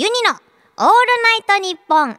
[0.00, 0.92] ユニのオール
[1.24, 2.16] ナイトニッポン愛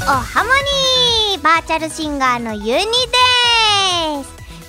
[0.00, 0.50] おハモ
[1.30, 2.88] ニーバーチャルシンガーのユニです。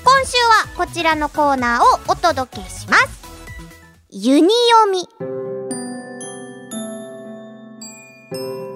[0.03, 3.23] 今週はこちらのコーナーをお届けします。
[4.11, 5.32] ユニ読み。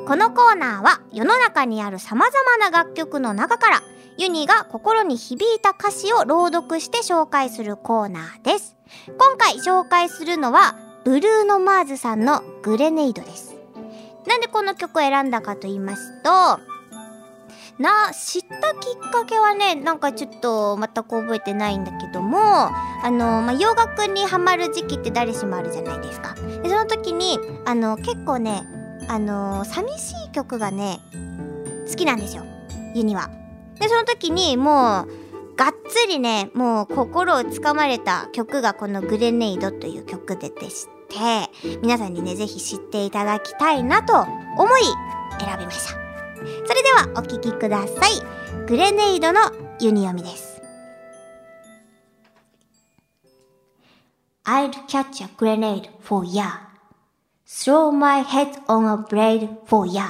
[0.08, 3.82] このコーナーは世の中にある様々な楽曲の中から
[4.18, 8.78] ユニが心に響いた歌詞を朗読して紹介するコーナーです。
[9.08, 13.58] 今回紹介するのはブルーノ・マーズさんのグレネイドです。
[14.26, 16.30] なんでこの曲を選んだかと言いますと
[17.80, 22.72] な知ったきっかけはねなんかちょっと全く覚えてないんだけどもあ
[23.12, 26.34] の、まあ、洋楽にハマる時期って誰しもあるじゃないですか。
[26.64, 28.64] でその時にあの結構ね
[29.08, 31.00] あの寂しい曲がね
[31.90, 32.44] 好きなんですよ。
[32.94, 33.30] ユニは。
[33.80, 44.14] でその時にもうがっつりねもう心をつかまれた曲がこの「グレネイド」という曲ででして皆さんにね是非知っていただきたいなと
[44.58, 44.82] 思い
[45.40, 45.94] 選びました。
[46.66, 48.68] それではお聴きください。
[48.68, 49.40] グレネイドの
[49.80, 50.62] ユニ読みです。
[54.46, 56.67] I'll catch a grenade for ya
[57.48, 60.06] Throw my head on a blade for ya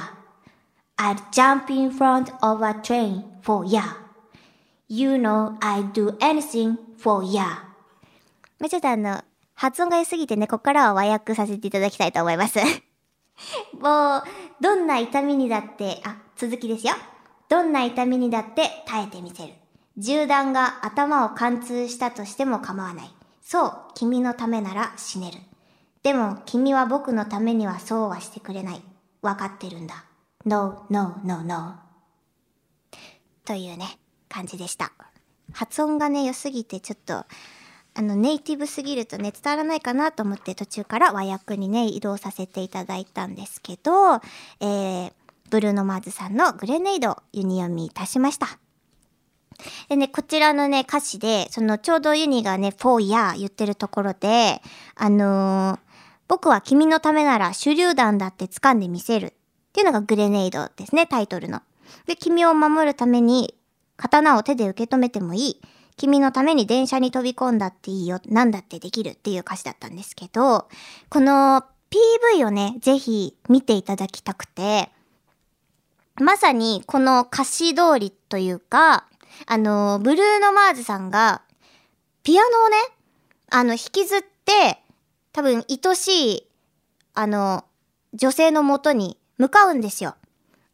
[0.96, 3.82] I'll jump in front of a train for ya
[4.88, 7.68] You know I'd do anything for ya
[8.58, 9.22] まあ、ちょっとあの、
[9.54, 12.58] 発音が良すぎてね、ここからは和訳させていただきたいと思います。
[13.80, 14.22] もう、
[14.60, 16.94] どんな痛みにだって、あ、続きですよ。
[17.48, 19.54] どんな痛みにだって耐えてみせる。
[19.96, 23.10] 銃弾が頭を貫通したとしても構わない。
[23.40, 25.38] そう、君のためなら死ねる。
[26.08, 28.82] でも、君は僕のためにはそうはしてくれない。
[29.20, 30.06] わかってるんだ。
[30.46, 31.74] No, no, no, no.
[33.44, 34.90] というね、感じでした。
[35.52, 37.26] 発音がね、良すぎてちょっと、
[37.92, 45.12] あの、ネイティブすぎるとね、伝わらないかなと思って途中から和訳にね、移動させていただいたんですけど、えー、
[45.50, 48.58] ブルーノ・マーズさんのグレネイドユニ読みいたしました。
[49.90, 54.62] でね、こちらのね、歌詞で、そのちょうどユニがね、フォーや言ってるところで、
[54.94, 55.87] あのー
[56.28, 59.32] 僕は君のためなら手榴弾だって掴んでみせるっ
[59.72, 61.62] ていうのがグレネイドですね、タイトルの。
[62.06, 63.54] で、君を守るために
[63.96, 65.60] 刀を手で受け止めてもいい。
[65.96, 68.20] 君のために電車に飛び込んだっていいよ。
[68.26, 70.68] 何だってできるっていう歌詞だったんですけど、
[71.08, 71.64] この
[72.36, 74.90] PV をね、ぜひ見ていただきたくて、
[76.20, 79.06] まさにこの歌詞通りというか、
[79.46, 81.42] あの、ブルーノ・マーズさんが、
[82.22, 82.76] ピアノをね、
[83.50, 84.82] あの、引きずって、
[85.32, 86.46] 多分、愛しい、
[87.14, 87.64] あの、
[88.14, 90.16] 女性のもとに向かうんですよ。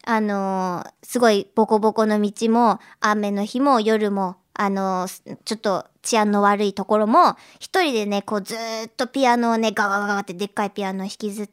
[0.06, 5.08] あの、すごいボコボコの道も、雨の日も夜も、あの、
[5.44, 11.52] ちょっと治安の悪いところも、一人でね、こうずっとピアノをね、ガガガガってでっかいピアノを引きずって、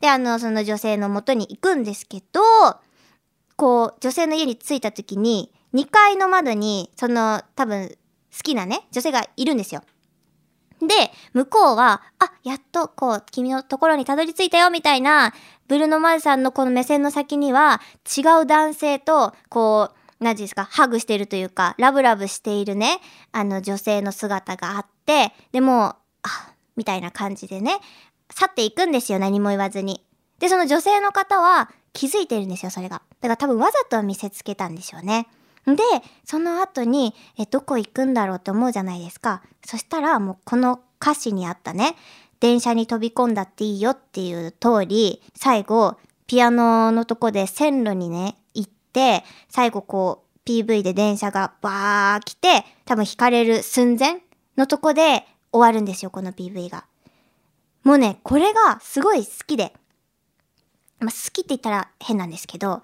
[0.00, 2.40] で、あの、その女性のもとに行くんですけど、
[3.56, 7.88] こう、女性の家に着いた時に、2階の窓に、その、多分、
[8.34, 9.82] 好きなね、女性がいるんですよ。
[10.86, 10.94] で、
[11.32, 15.32] 向こうは、あ、やっと、こう、君のところにたどり着いたよ、みたいな、
[15.68, 17.80] ブルーノ・マーズさんのこの目線の先には、
[18.16, 23.00] 違う男性と、こう、何て言うんですか、ハグしてるというか、ラブラブしているね、
[23.32, 27.78] あの、女性の姿があって、でも、あ、みたいな感じでね、
[28.30, 30.04] 去っていくんですよ、何も言わずに。
[30.38, 33.02] で、その女性の方は、気づいてるんですよ、それが。
[33.20, 35.28] だから多分わざと見せつけたんでしょうね。
[35.66, 35.82] で、
[36.24, 39.42] その後に、え、どこ行くんだろうって思うじゃないですか。
[39.64, 41.96] そしたら、もうこの歌詞にあったね、
[42.40, 54.18] 電車に飛び込んだっていいよっていう通り、最後、ピアノのとこで線路にね、行って、最後こう、PV で電車がバー来て、多分引かれる寸前
[54.58, 56.84] のとこで終わるんですよ、この PV が。
[57.82, 59.74] もうね、これがすごい好きで、
[61.00, 62.82] まあ、好きって言ったら変なんですけど、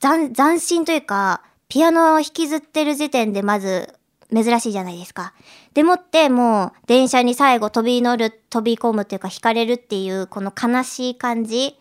[0.00, 3.94] 斬新というか、ピアノを引きずってる時点でまず
[4.34, 5.34] 珍しいじゃないですか。
[5.74, 11.78] でもってもう電車に最後飛び乗る、飛び込むというか惹かれるっていうこの悲しい感じ。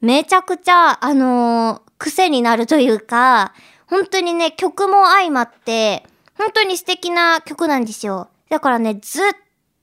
[0.00, 3.54] めちゃくちゃ、あのー癖になるというか、
[3.86, 6.04] 本当にね、曲も相まって、
[6.36, 8.28] 本当に素敵な曲なんですよ。
[8.50, 9.24] だからね、ずっ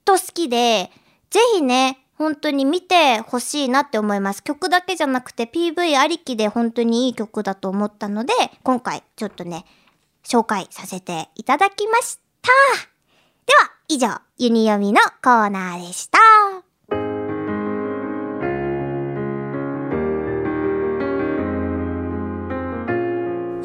[0.04, 0.92] と好きで、
[1.30, 4.44] ぜひね、本当に見てほしいなって思います。
[4.44, 9.63] 曲だけじゃなくて PV ありきで本当にいい曲だと思ったので、今回ちょっとね、
[10.25, 12.50] 紹介させていただきました。
[13.48, 16.19] では、以上、ユニ読みのコーナーでした。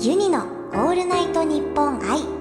[0.00, 2.33] ユニのオールナイトニッポン愛。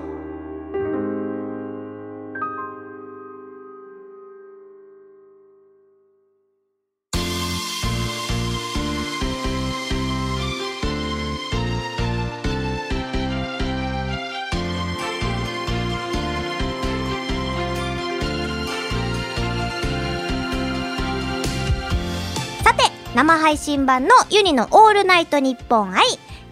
[23.15, 26.04] 生配信版のユニのオールナイトニッポン愛。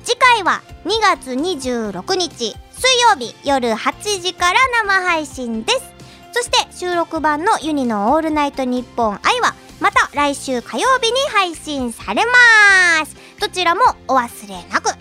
[0.04, 5.92] 次回は2月26日水曜日夜8時から生配信です。
[6.32, 13.16] そして収録版のユニのオールナイトニッポン愛はまた来週火曜日に配信されます。
[13.40, 14.96] どちらもお忘れなく。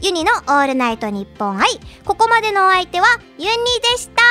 [0.00, 1.68] ユニのオールナイトニッポン愛。
[2.06, 3.06] ここまでのお相手は
[3.36, 3.50] ユニ
[3.82, 4.22] でした。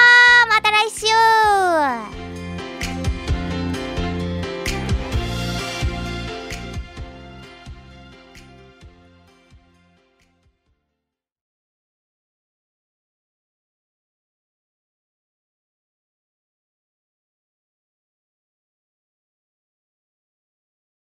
[0.50, 2.31] また来週。